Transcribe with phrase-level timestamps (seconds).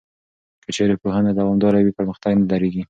[0.63, 2.79] که چېرې پوهنه دوامداره وي، پرمختګ نه درېږي.